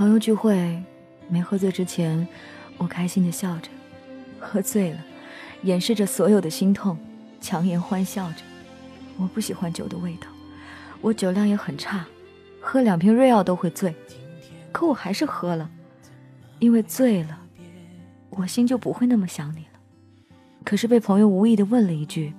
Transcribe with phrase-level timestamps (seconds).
[0.00, 0.82] 朋友聚会，
[1.28, 2.26] 没喝醉之前，
[2.78, 3.68] 我开心的笑着；
[4.38, 4.98] 喝醉了，
[5.64, 6.96] 掩饰着所有的心痛，
[7.38, 8.36] 强颜欢笑着。
[9.18, 10.26] 我不喜欢酒的味道，
[11.02, 12.06] 我酒量也很差，
[12.62, 13.94] 喝两瓶瑞奥都会醉，
[14.72, 15.68] 可我还是喝了，
[16.60, 17.38] 因为醉了，
[18.30, 19.78] 我心就不会那么想你了。
[20.64, 22.32] 可是被朋友无意的问了一句：“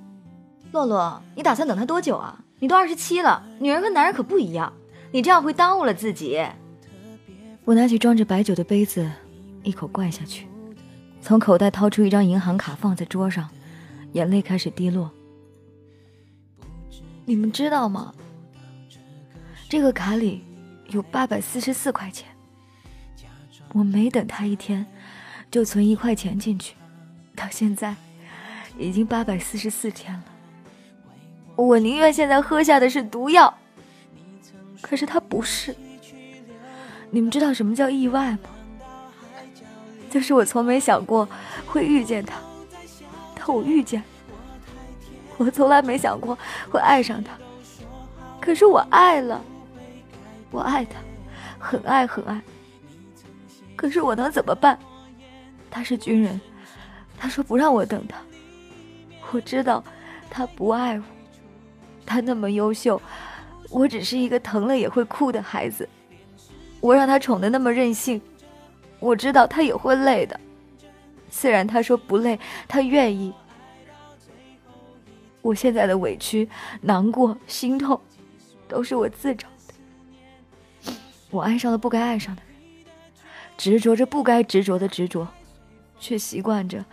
[0.74, 2.44] 洛洛，你打算等他多久啊？
[2.58, 4.74] 你都二十七了，女人和男人可不一样，
[5.12, 6.44] 你这样会耽误了自己。”
[7.64, 9.10] 我拿起装着白酒的杯子，
[9.64, 10.48] 一口灌下去，
[11.22, 13.48] 从口袋掏出一张银行卡放在桌上，
[14.14, 15.12] 眼泪开始滴落。
[17.24, 18.14] 你们知道吗？
[19.70, 20.44] 这个卡里
[20.90, 22.28] 有八百四十四块钱。
[23.74, 24.86] 我没等他一天，
[25.50, 26.76] 就存一块钱进去，
[27.36, 27.96] 到现在
[28.78, 30.24] 已经八百四十四天了。
[31.56, 33.54] 我宁愿现在喝下的是毒药，
[34.82, 35.76] 可是它不是。
[37.12, 38.40] 你们知道什么叫意外吗？
[40.10, 41.28] 就是我从没想过
[41.66, 42.38] 会遇见他，
[43.36, 44.06] 但我遇见了。
[45.38, 46.38] 我从来没想过
[46.70, 47.32] 会爱上他，
[48.40, 49.42] 可是我爱了，
[50.52, 51.00] 我爱他，
[51.60, 52.42] 很爱很爱。
[53.76, 54.78] 可是我能怎么办？
[55.70, 56.40] 他是军人，
[57.18, 58.18] 他说不让我等他。
[59.32, 59.84] 我知道
[60.30, 61.04] 他不爱我，
[62.06, 63.02] 他那么优秀，
[63.70, 65.88] 我只是一个疼了也会哭的孩子。
[66.82, 68.20] 我让他宠得那么任性，
[69.00, 70.38] 我知道他也会累的。
[71.30, 72.38] 虽然他说不累，
[72.68, 73.34] 他愿意。
[75.42, 76.50] 我现在的委屈、
[76.82, 78.00] 难过、心痛，
[78.68, 80.94] 都是我自找的。
[81.30, 82.86] 我爱上了不该爱上的人，
[83.58, 85.28] 执着着不该执着的执着，
[86.00, 86.84] 却习惯着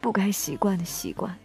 [0.00, 1.38] 不该习惯的习惯。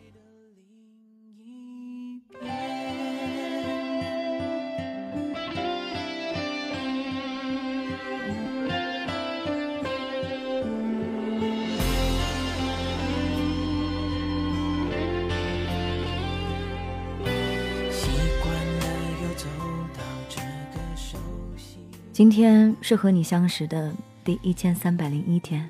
[22.14, 23.92] 今天是和你相识的
[24.24, 25.68] 第一千三百零一天，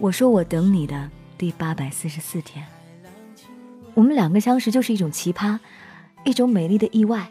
[0.00, 1.08] 我说我等你的
[1.38, 2.66] 第八百四十四天。
[3.94, 5.56] 我们两个相识就是一种奇葩，
[6.24, 7.28] 一种美丽的意外。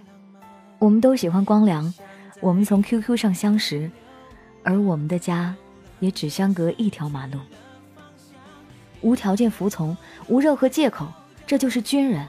[0.80, 1.94] 我们都喜欢光良，
[2.40, 3.92] 我们从 QQ 上相识，
[4.64, 5.54] 而我们的家
[6.00, 7.38] 也只相隔一条马路。
[9.02, 9.96] 无条件服从，
[10.30, 11.06] 无任何借口，
[11.46, 12.26] 这就是军人。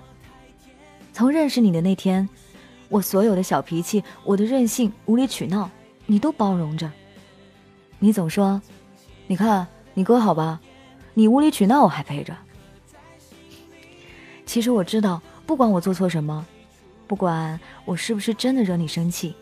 [1.13, 2.29] 从认识你的那天，
[2.89, 5.71] 我所有的小脾气，我的任性、无理取闹。
[6.07, 6.91] 你都包容着，
[7.99, 8.63] 你总说，
[9.27, 10.61] 你看你哥好吧，
[11.15, 12.37] 你无理取闹我还陪着。
[14.47, 16.47] 其实我知道，不管我做错什么，
[17.07, 19.35] 不管我是不是真的惹你生气，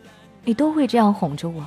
[0.44, 1.66] 你都会这样哄着我。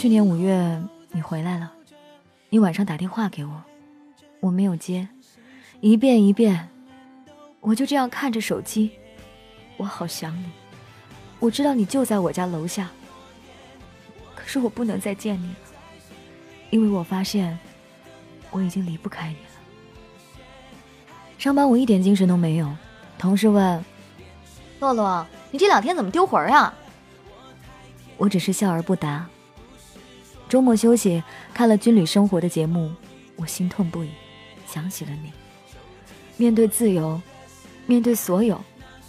[0.00, 1.70] 去年五月，你回来了，
[2.48, 3.62] 你晚上打电话给我，
[4.40, 5.06] 我没有接，
[5.82, 6.70] 一遍一遍，
[7.60, 8.92] 我就这样看着手机，
[9.76, 10.50] 我好想你，
[11.38, 12.88] 我知道你就在我家楼下，
[14.34, 15.54] 可是我不能再见你了，
[16.70, 17.58] 因为我发现
[18.50, 20.40] 我已经离不开你了。
[21.36, 22.74] 上班我一点精神都没有，
[23.18, 23.84] 同事问
[24.80, 26.72] ：“洛洛，你这两天怎么丢魂呀？”
[28.16, 29.28] 我只是笑而不答。
[30.50, 31.22] 周末休息，
[31.54, 32.90] 看了军旅生活的节目，
[33.36, 34.10] 我心痛不已，
[34.66, 35.30] 想起了你。
[36.36, 37.22] 面对自由，
[37.86, 38.60] 面对所有，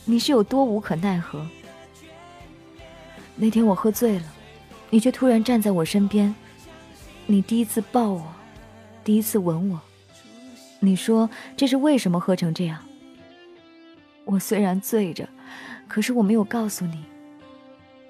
[0.05, 1.43] 你是有多无可奈何？
[3.35, 4.25] 那天我喝醉了，
[4.91, 6.35] 你却突然站在我身边，
[7.25, 8.23] 你第一次抱我，
[9.03, 9.81] 第一次吻我。
[10.79, 11.27] 你说
[11.57, 12.77] 这是为什么喝成这样？
[14.25, 15.27] 我虽然醉着，
[15.87, 17.03] 可是我没有告诉你，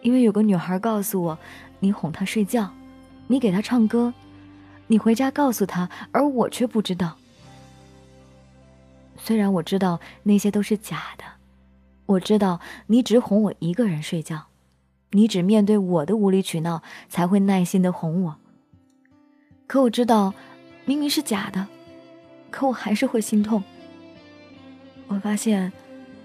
[0.02, 1.40] 因为有个女孩告诉我，
[1.80, 2.70] 你哄她睡觉。
[3.32, 4.14] 你给他唱歌，
[4.88, 7.16] 你回家告诉他，而我却不知道。
[9.16, 11.24] 虽然我知道那些都是假的，
[12.08, 14.48] 我知道你只哄我一个人睡觉，
[15.12, 18.36] 你只面对我的无理取闹才会耐心的哄我。
[19.66, 20.34] 可我知道，
[20.84, 21.68] 明明是假的，
[22.50, 23.64] 可我还是会心痛。
[25.08, 25.72] 我发现，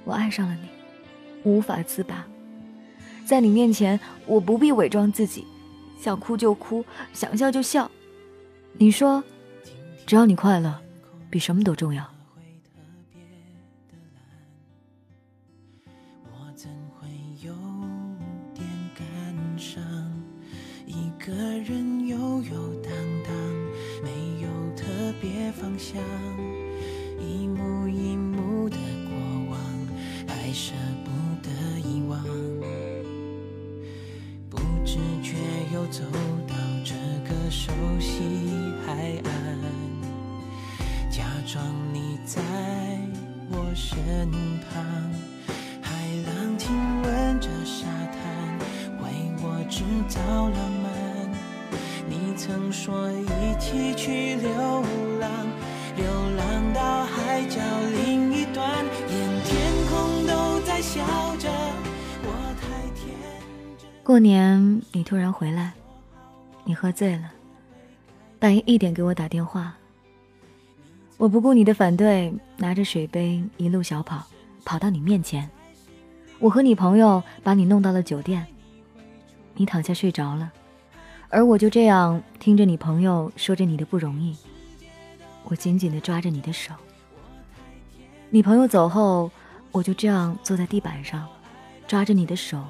[0.04, 0.68] 我爱上了你，
[1.44, 2.26] 无法自拔。
[3.24, 5.46] 在你面前，我不必伪装自己。
[6.06, 7.90] 想哭就哭，想笑就笑。
[8.74, 9.24] 你说，
[10.06, 10.72] 只要你快乐，
[11.28, 12.08] 比什么都重要。
[21.18, 22.92] 个人荡
[23.24, 23.34] 荡，
[24.00, 24.84] 没有特
[25.20, 26.00] 别方向，
[27.18, 28.76] 一幕一幕的
[29.08, 29.58] 过往，
[30.28, 30.95] 还剩。
[35.90, 36.02] 走
[36.48, 36.54] 到
[36.84, 36.94] 这
[37.28, 38.22] 个熟悉
[38.84, 38.92] 海
[39.24, 39.30] 岸，
[41.10, 42.42] 假装你在
[43.50, 43.96] 我身
[44.62, 44.82] 旁，
[45.80, 45.92] 海
[46.26, 48.58] 浪亲吻着沙滩，
[49.00, 49.04] 为
[49.42, 50.86] 我制造浪漫。
[52.08, 54.50] 你曾说一起去流
[55.20, 55.30] 浪，
[55.96, 56.04] 流
[56.36, 57.60] 浪到海角
[57.94, 61.00] 另一端，连天空都在笑
[61.36, 61.48] 着。
[62.22, 63.14] 我太天
[63.78, 63.88] 真。
[64.02, 65.72] 过年你突然回来，
[66.76, 67.32] 喝醉了，
[68.38, 69.75] 半夜一点给我打电话。
[71.17, 74.23] 我不顾你的反对，拿着水杯一路小跑，
[74.67, 75.49] 跑到你面前。
[76.38, 78.46] 我和你朋友把你弄到了酒店，
[79.55, 80.52] 你躺下睡着了。
[81.31, 84.37] 而我就这样听着你朋友说着你的不容易，
[85.44, 86.75] 我紧紧地抓着你的手。
[88.28, 89.31] 你朋友走后，
[89.73, 91.26] 我就这样坐在地板上，
[91.88, 92.62] 抓着你的手，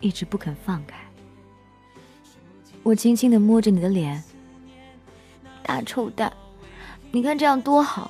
[0.00, 0.96] 一直不肯放开。
[2.86, 4.22] 我轻轻地摸着你的脸，
[5.60, 6.32] 大臭蛋，
[7.10, 8.08] 你看这样多好，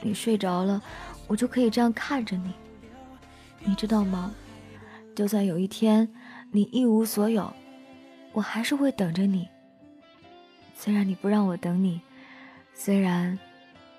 [0.00, 0.80] 你睡着了，
[1.26, 2.50] 我就可以这样看着你。
[3.62, 4.32] 你知道吗？
[5.14, 6.10] 就算有一天
[6.50, 7.52] 你一无所有。
[8.32, 9.46] 我还是会等着你。
[10.74, 12.00] 虽然你不让我等你，
[12.72, 13.38] 虽然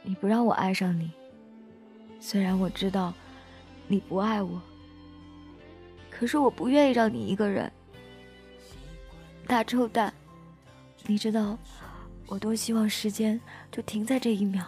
[0.01, 1.11] 你不让我爱上你，
[2.19, 3.13] 虽然我知道
[3.87, 4.59] 你不爱我，
[6.09, 7.71] 可是我不愿意让你一个人。
[9.47, 10.13] 大臭蛋，
[11.05, 11.57] 你知道
[12.27, 13.39] 我多希望时间
[13.71, 14.63] 就停在这一秒，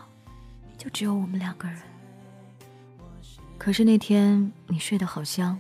[0.78, 1.78] 就只有我们两个人。
[3.58, 5.58] 可是那天你睡得好香，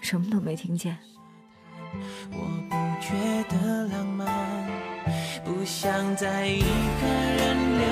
[0.00, 0.96] 什么都没听见。
[2.30, 3.12] 我不觉
[3.48, 4.70] 得浪漫，
[5.44, 7.88] 不想再一个人流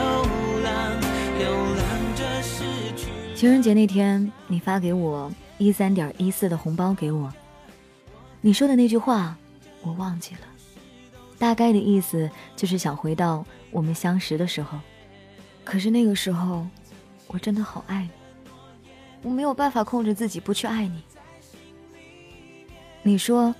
[0.62, 1.00] 浪，
[1.38, 2.62] 流浪着失
[2.96, 3.08] 去。
[3.34, 7.32] 情人节那天，你发给我一三点一四的红包给我，
[8.40, 9.36] 你说的那句话
[9.82, 10.40] 我忘记了，
[11.38, 14.78] 大概的意思就是想回到我们相识的时候。
[15.64, 16.66] 可是那个时候，
[17.26, 18.10] 我真的好爱你，
[19.22, 21.02] 我没有办法控制自己不去爱你。
[23.02, 23.54] 你说。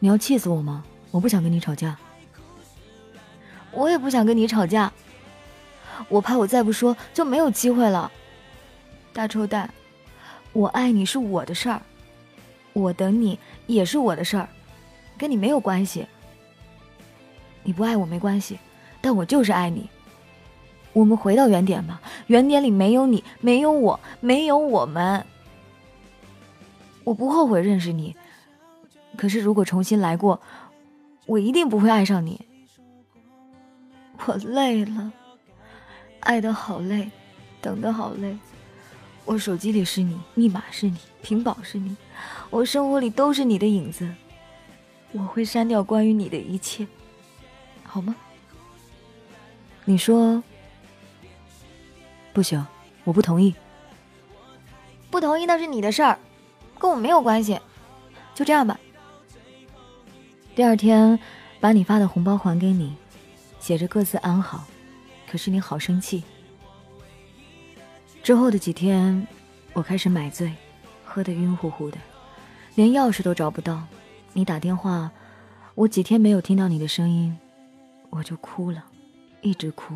[0.00, 0.84] 你要气死我吗？
[1.10, 1.96] 我不想跟你吵架，
[3.72, 4.92] 我也不想跟你吵架。
[6.10, 8.12] 我怕我再不说就没有机会了。
[9.14, 9.72] 大臭蛋，
[10.52, 11.80] 我爱你是我的事儿，
[12.74, 14.46] 我等你也是我的事儿，
[15.16, 16.06] 跟你没有关系。
[17.64, 18.58] 你不爱我没关系，
[19.00, 19.88] 但我就是爱你。
[20.92, 25.26] 我们回到原点吧，原点里没有你，没有我，没有我们。
[27.02, 28.14] 我不后悔认识你。
[29.16, 30.40] 可是，如果重新来过，
[31.26, 32.40] 我一定不会爱上你。
[34.26, 35.12] 我累了，
[36.20, 37.10] 爱的好累，
[37.60, 38.38] 等的好累。
[39.24, 41.96] 我手机里是你，密码是你，屏保是你，
[42.50, 44.08] 我生活里都是你的影子。
[45.12, 46.86] 我会删掉关于你的一切，
[47.94, 48.12] 好吗？
[49.84, 50.42] 你说
[52.32, 52.66] 不行，
[53.04, 53.54] 我不同意。
[55.12, 56.18] 不同意那是你的事儿，
[56.76, 57.56] 跟我没有关系。
[58.34, 58.76] 就这样吧。
[60.56, 61.16] 第二天，
[61.60, 62.96] 把你发的红包还给你，
[63.60, 64.64] 写着各自安好。
[65.30, 66.24] 可是你好生气。
[68.24, 69.24] 之后的几天，
[69.72, 70.52] 我开始买醉，
[71.04, 71.98] 喝得晕乎乎的，
[72.74, 73.84] 连钥匙都找不到。
[74.32, 75.12] 你打电话，
[75.76, 77.38] 我几天没有听到你的声音，
[78.14, 78.84] 我就哭了，
[79.42, 79.92] 一直哭。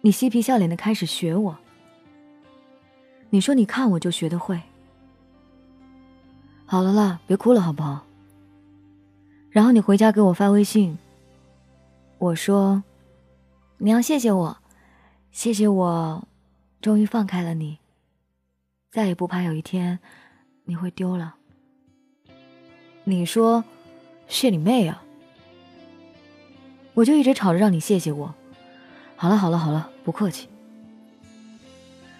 [0.00, 1.58] 你嬉皮笑脸的开始学我。
[3.28, 4.58] 你说你看我就学得会。
[6.64, 8.06] 好了啦，别哭了好不好？
[9.50, 10.96] 然后你回家给我发微信。
[12.16, 12.82] 我说
[13.76, 14.56] ：“你要谢谢我，
[15.30, 16.26] 谢谢我，
[16.80, 17.78] 终于放开了你，
[18.90, 19.98] 再也不怕有一天
[20.64, 21.34] 你会丢了。”
[23.04, 23.62] 你说
[24.26, 25.02] ：“谢你妹啊！”
[26.94, 28.34] 我就一直吵着让你谢谢我。
[29.16, 30.48] 好了好了好了，不客气。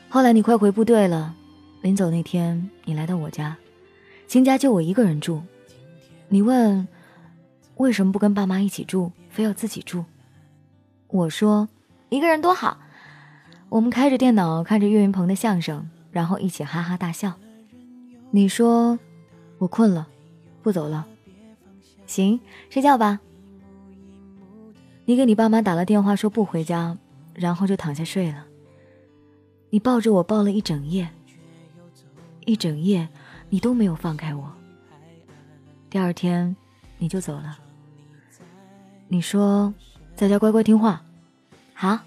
[0.09, 1.35] 后来你快回部队了，
[1.83, 3.57] 临走那天你来到我家，
[4.29, 5.43] 新家就我一个人住。
[6.29, 6.87] 你问。
[7.77, 10.05] 为什么不跟爸妈一起住，非要自己住？
[11.09, 11.69] 我说，
[12.09, 12.79] 一个人多好。
[13.69, 17.33] 我们开着电脑看着岳云鹏的相声，然后一起哈哈大笑。
[18.31, 18.97] 你说，
[19.59, 20.07] 我困了，
[20.63, 21.05] 不走了。
[22.07, 22.39] 行，
[22.71, 23.19] 睡觉吧。
[25.07, 26.97] 你给你爸妈打了电话说不回家，
[27.35, 28.47] 然后就躺下睡了。
[29.71, 31.09] 你抱着我抱了一整夜，
[32.47, 33.09] 一整夜
[33.51, 34.51] 你都没有放开我。
[35.91, 36.57] 第二天
[36.99, 37.59] 你就走了。
[39.09, 39.73] 你说，
[40.17, 41.05] 在家乖乖听话，
[41.75, 41.99] 好。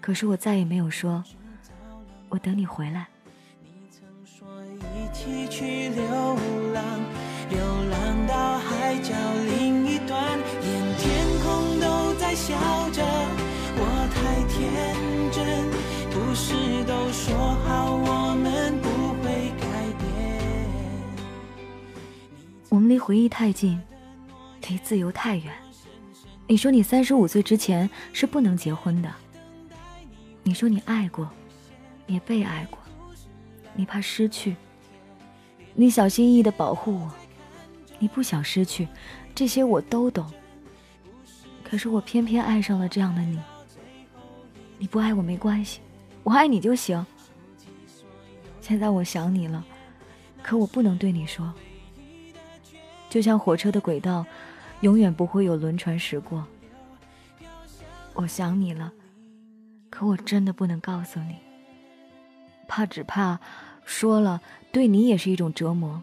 [0.00, 1.24] 可是我再也没有说，
[2.28, 3.08] 我等你回来。
[23.04, 23.78] 回忆太近，
[24.66, 25.52] 离自由太远。
[26.46, 29.12] 你说你三十五岁之前是不能结婚的。
[30.42, 31.28] 你说你爱过，
[32.06, 32.78] 也被爱过，
[33.74, 34.56] 你怕失去。
[35.74, 37.12] 你小心翼翼的保护我，
[37.98, 38.88] 你不想失去，
[39.34, 40.26] 这些我都懂。
[41.62, 43.38] 可是我偏偏爱上了这样的你。
[44.78, 45.80] 你不爱我没关系，
[46.22, 47.04] 我爱你就行。
[48.62, 49.62] 现在我想你了，
[50.42, 51.52] 可我不能对你说。
[53.14, 54.26] 就像火车的轨道，
[54.80, 56.44] 永远不会有轮船驶过。
[58.14, 58.92] 我想你了，
[59.88, 61.36] 可我真的不能告诉你，
[62.66, 63.38] 怕只怕
[63.84, 64.40] 说了。
[64.72, 66.02] 对你也是一种折磨。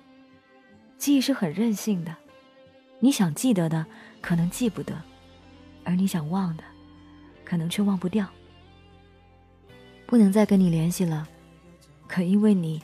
[0.97, 2.15] 记忆是很任性的，
[3.01, 3.85] 你想记得的
[4.21, 4.95] 可能记不得，
[5.83, 6.63] 而你想忘的，
[7.43, 8.25] 可能却忘不掉。
[10.05, 11.27] 不能再跟你联系了，
[12.07, 12.81] 可因为你，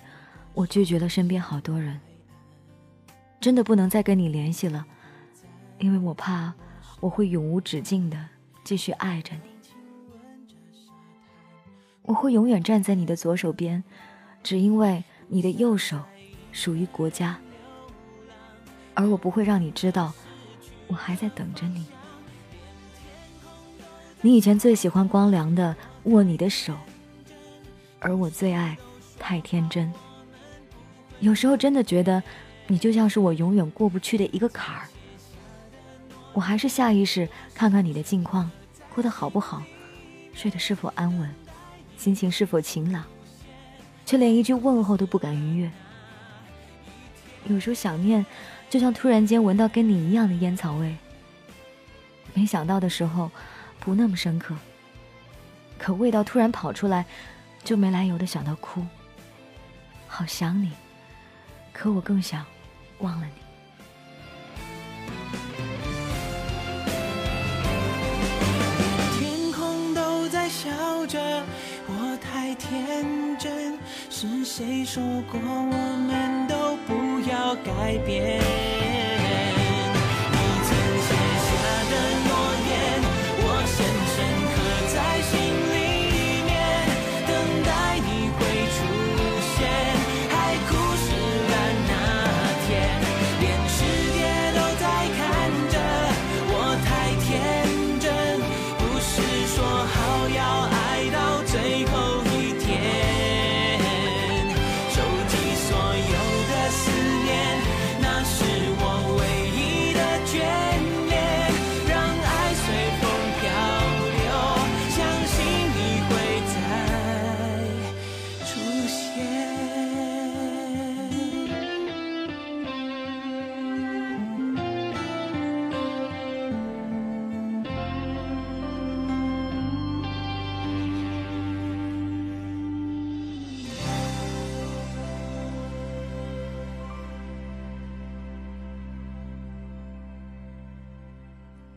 [0.54, 1.98] 我拒绝了身边好多人。
[3.40, 4.86] 真的不能再跟你联系了，
[5.80, 6.54] 因为我怕
[7.00, 8.18] 我会永无止境的
[8.64, 9.42] 继续爱着你。
[12.04, 13.84] 我会永远站在你的左手边，
[14.42, 15.04] 只因为。
[15.30, 16.02] 你的右手
[16.54, 17.38] 属于国家，
[18.94, 20.14] 而我不会让你知道，
[20.88, 21.86] 我还在等着你。
[24.22, 25.76] 你以前最喜欢光良的
[26.10, 26.72] 《握你的手》，
[28.00, 28.78] 而我最爱
[29.20, 29.92] 《太天真》。
[31.20, 32.24] 有时候真的觉得，
[32.68, 34.88] 你就像是我永远过不去的一个坎儿。
[36.34, 38.50] 我还是下意识看看你的近况，
[38.94, 39.64] 过得好不好，
[40.34, 41.34] 睡得是否安稳，
[41.98, 43.04] 心情是否晴朗。
[44.06, 45.72] 却连一句问候都不敢逾越。
[47.48, 48.26] 有时候想念，
[48.70, 50.96] 就像突然间闻到跟你一样的烟草味。
[52.34, 53.32] 没想到的时候，
[53.80, 54.56] 不那么深刻。
[55.78, 57.06] 可味道突然跑出来，
[57.64, 58.86] 就没来由的想到哭。
[60.08, 60.72] 好想你，
[61.74, 62.46] 可我更想
[63.00, 63.32] 忘了你。
[69.20, 70.70] 天空都在笑
[71.06, 71.20] 着，
[71.88, 73.78] 我太天真。
[74.10, 78.97] 是谁说过我们都不要改变？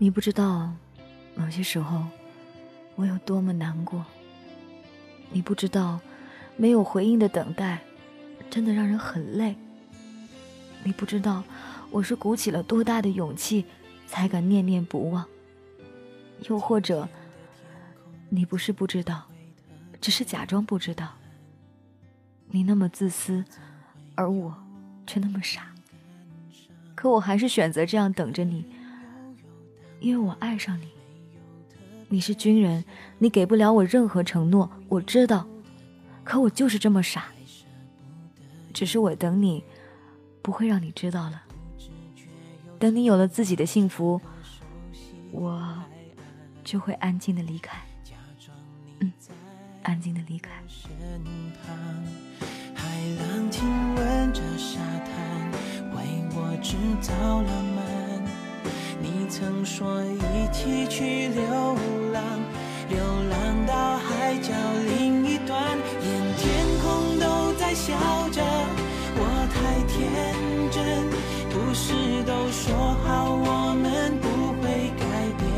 [0.02, 0.72] 你不知道，
[1.34, 2.06] 某些时候
[2.94, 4.02] 我有多么难过。
[5.30, 6.00] 你不知道，
[6.56, 7.80] 没有回应的等待，
[8.48, 9.54] 真的让人很累。
[10.82, 11.44] 你不知道，
[11.90, 13.66] 我是鼓起了多大的勇气，
[14.06, 15.22] 才敢念念不忘。
[16.48, 17.06] 又或者，
[18.30, 19.26] 你不是不知道，
[20.00, 21.12] 只是假装不知道。
[22.46, 23.44] 你那么自私，
[24.14, 24.54] 而我
[25.06, 25.74] 却那么傻。
[26.94, 28.79] 可我还是选择这样等着你。
[30.00, 30.88] 因为我爱上你，
[32.08, 32.82] 你是军人，
[33.18, 35.46] 你给不了我任何承诺，我知道，
[36.24, 37.26] 可我就是这么傻。
[38.72, 39.62] 只是我等你，
[40.40, 41.42] 不会让你知道了。
[42.78, 44.18] 等你有了自己的幸福，
[45.32, 45.78] 我
[46.64, 47.78] 就会安静的离开。
[49.00, 49.12] 嗯，
[49.82, 50.50] 安静的离开。
[52.74, 55.50] 海浪亲吻着沙滩，
[55.94, 57.99] 为我制造浪漫。
[59.02, 61.42] 你曾说一起去流
[62.12, 62.22] 浪，
[62.88, 64.52] 流浪到海角
[64.86, 67.94] 另一端，连天空都在笑
[68.30, 68.42] 着。
[69.16, 69.98] 我太天
[70.70, 71.08] 真，
[71.48, 74.28] 不是都说好我们不
[74.62, 75.02] 会改
[75.38, 75.48] 变？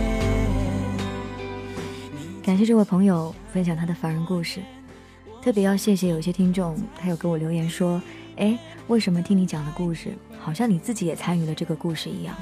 [2.42, 4.60] 感谢这位朋友分享他的凡人故事，
[5.42, 8.00] 特别要谢谢有些听众，他有给我留言说
[8.38, 8.56] ：“哎，
[8.86, 12.34] 为什么听你讲的故事，好像你自己也参与了这个故事一样？”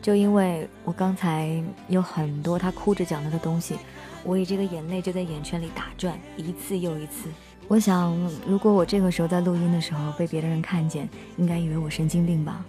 [0.00, 3.76] 就因为我刚才有很多他哭着讲了的东西，
[4.24, 7.28] 我以这个眼泪就在眼圈里打转，一次又一次。
[7.66, 12.64] 我想，如果我这个时候在录音的时候被别的人看见，应该以为我神经病吧？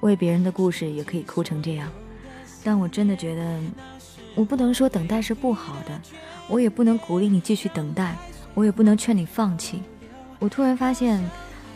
[0.00, 1.88] 为别人的故事也可以哭成这样，
[2.64, 3.60] 但我真的觉得。
[4.36, 6.00] 我不能说等待是不好的，
[6.48, 8.14] 我也不能鼓励你继续等待，
[8.54, 9.82] 我也不能劝你放弃。
[10.38, 11.20] 我突然发现，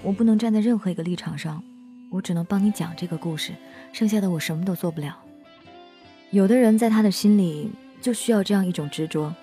[0.04, 1.61] 我不能站在任何一个立场上，
[2.14, 3.52] 我只能帮你讲这个故事，
[3.92, 5.18] 剩下的我什么都做不了。
[6.30, 7.68] 有的人在他的心里
[8.00, 9.35] 就需要这样一种执着，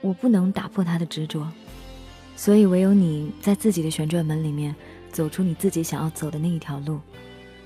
[0.00, 1.46] 我不能打破他的执着，
[2.34, 4.74] 所以唯有你在自己的旋转门里面
[5.10, 6.98] 走出你自己想要走的那一条路。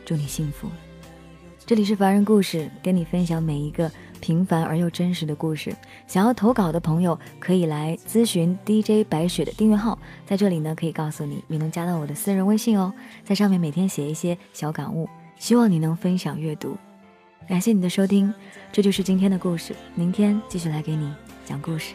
[0.05, 0.69] 祝你幸福。
[1.65, 3.89] 这里是凡人故事，跟你分享每一个。
[4.27, 5.73] 平凡而又真实的故事，
[6.09, 12.93] 想要投稿的朋友可以来咨询 DJ 白雪的订阅号，在这里呢可以告诉你你能加到我的私人微信哦，
[13.23, 16.77] 在上面每天写一些小感悟，希望你能分享阅读。
[17.49, 18.35] 感谢你的收听，
[18.73, 21.15] 这就是今天的故事，明天继续来给你
[21.45, 21.95] 讲故事。